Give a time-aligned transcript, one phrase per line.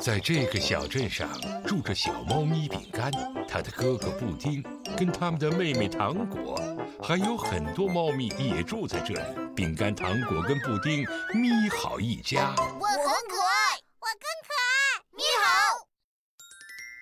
[0.00, 1.28] 在这个小镇上
[1.66, 3.10] 住着小猫咪饼干，
[3.48, 4.62] 它的哥哥布丁，
[4.96, 6.56] 跟他们的妹妹糖果，
[7.02, 9.20] 还有很多猫咪也住在这里。
[9.56, 12.54] 饼干、糖果跟布丁，咪好一家。
[12.56, 15.86] 我很可爱，我更可爱，咪好。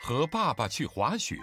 [0.00, 1.36] 和爸爸去滑雪。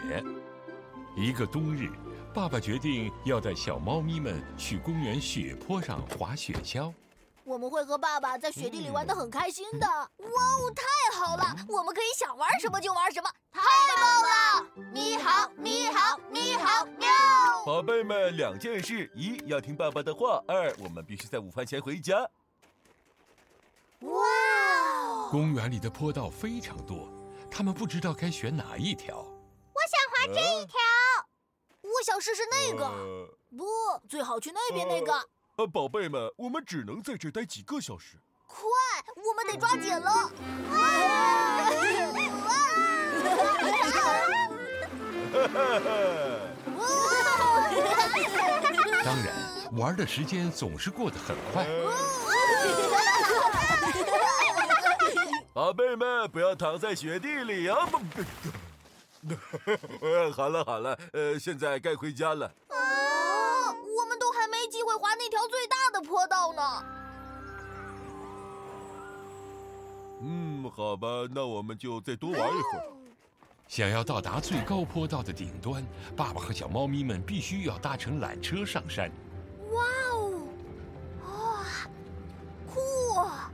[1.15, 1.91] 一个冬日，
[2.33, 6.91] 爸爸决定要带小猫咪们去公园雪坡上滑雪橇。
[7.45, 9.87] 我们会和爸爸在雪地里玩的很开心的。
[9.87, 11.55] 哇哦，太好了！
[11.67, 13.61] 我们可以想玩什么就玩什么，太
[13.97, 14.67] 棒了！
[14.93, 17.09] 咪好，咪好，咪好，喵！
[17.65, 22.17] 宝贝们，两件事：一要听爸爸的话；二我们必须在午饭前回家。
[23.99, 24.23] 哇
[25.01, 25.27] 哦！
[25.29, 27.09] 公园里的坡道非常多，
[27.51, 29.17] 他们不知道该选哪一条。
[29.17, 30.77] 我想滑这一条。
[31.81, 32.89] 我想试试那个。
[33.57, 33.65] 不，
[34.07, 35.29] 最好去那边那个。
[35.55, 38.17] 呃，宝贝们，我们只能在这待几个小时。
[38.47, 38.65] 快，
[39.15, 40.31] 我们得抓紧了！
[49.05, 49.35] 当然，
[49.77, 51.65] 玩的时间总是过得很快。
[55.53, 57.77] 宝贝们，不要躺在雪地里啊！
[60.35, 62.51] 好了好了，呃，现在该回家了。
[65.03, 66.85] 滑那条最大的坡道呢。
[70.21, 72.85] 嗯，好吧，那我们就再多玩一会儿。
[73.67, 79.11] 想要到达最高坡道的顶端，爸爸和小猫咪们必须要搭乘缆车上山。
[79.73, 80.47] 哇哦，
[81.25, 81.65] 哇，
[82.73, 83.51] 酷啊！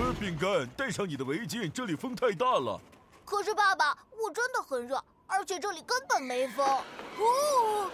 [0.00, 2.80] 呃，饼干，带上你的围巾，这里风太大了。
[3.24, 6.66] 可是爸爸，我真的很热，而且这里根本没风。
[6.66, 7.88] 哦。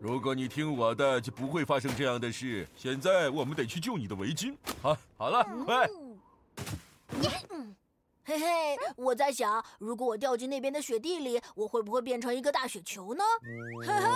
[0.00, 2.66] 如果你听我的，就不会发生这样的事。
[2.76, 4.54] 现在我们得去救你的围巾。
[4.80, 5.88] 好，好了，快！
[8.24, 13.24] 嘿嘿，我在想，如果我掉进那边的雪地里，我会不会变成一个大雪球呢？
[13.86, 14.10] 哈哈！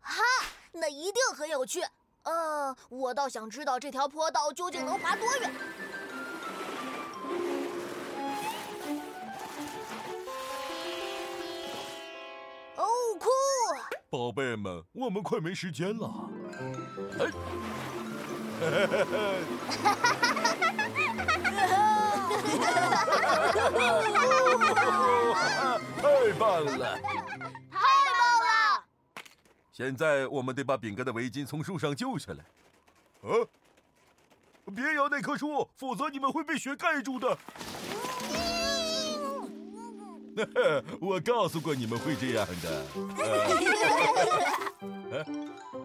[0.00, 0.22] 哈，
[0.72, 1.80] 那一定很有趣。
[2.92, 5.50] 呃，我倒想知道这条坡道究竟能滑多远。
[12.76, 12.84] 哦，
[13.18, 13.26] 酷
[14.10, 16.28] 宝贝们，我们快没时间了。
[17.18, 17.30] 哎，
[18.60, 20.28] 哈哈哈
[25.96, 26.98] 太棒了！
[27.70, 28.84] 太棒了！
[29.72, 32.44] 现在我们得把饼干的围巾从树上救下来。
[33.22, 33.32] 啊！
[34.74, 37.38] 别摇那棵树，否则你们会被雪盖住的。
[41.00, 42.84] 我告诉过你们会这样的。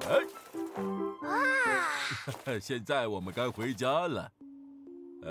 [0.05, 0.21] 啊！
[2.61, 4.31] 现在我们该回家了。
[5.23, 5.29] 哎，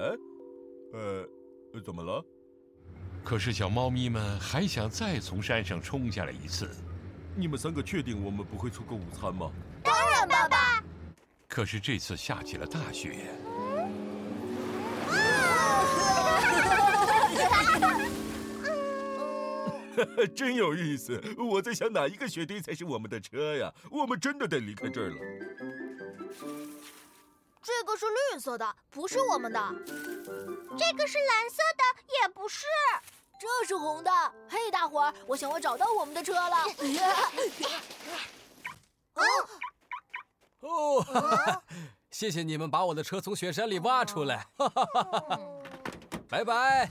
[0.93, 1.27] 呃，
[1.85, 2.25] 怎么了？
[3.25, 6.71] 可是小猫咪们还想再从山上冲下来一次。
[7.35, 9.51] 你们三个确定我们不会错过午餐吗？
[9.83, 10.83] 当然，爸爸。
[11.57, 13.17] 可是这次下起了大雪。
[20.37, 21.19] 真有意思！
[21.39, 23.73] 我在想哪一个雪堆才是我们的车呀？
[23.91, 25.17] 我们真的得离开这儿了。
[27.63, 29.59] 这个是绿色的，不是我们的。
[30.77, 31.83] 这个是蓝色的，
[32.21, 32.67] 也不是。
[33.41, 34.11] 这是红的。
[34.47, 36.67] 嘿，大伙儿，我想我找到我们的车了。
[42.11, 44.47] 谢谢你们把我的车从雪山里挖出来。
[46.29, 46.89] 拜拜。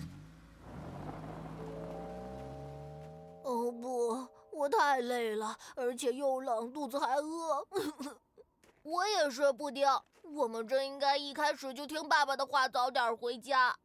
[3.43, 7.67] 哦不，我太累了，而且又冷，肚子还饿。
[8.83, 9.87] 我也是，布丁。
[10.23, 13.75] 我们真应该一开始就听爸爸的话，早点回家。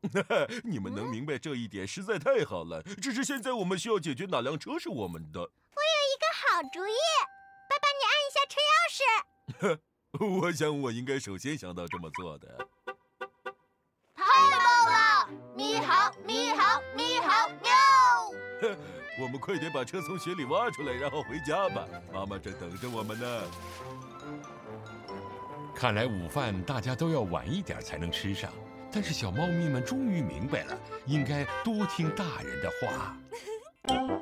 [0.64, 2.82] 你们能明白这一点实在太好了。
[2.82, 5.40] 只是现在我们需要解决哪辆车是我们的。
[5.40, 6.96] 我有一个好主意，
[7.69, 9.81] 爸爸，你按一下车钥匙。
[10.19, 12.67] 我想我应该首先想到这么做的。
[14.15, 14.59] 太棒
[14.91, 15.29] 了！
[15.57, 17.71] 咪好，咪好，咪好，喵。
[19.23, 21.87] 我们快点把车从雪里挖出来，然后回家吧。
[22.12, 23.43] 妈妈正等着我们呢。
[25.75, 28.53] 看来午饭大家都要晚一点才能吃上，
[28.93, 33.17] 但是小猫咪们终于明白了，应该多听大人的话。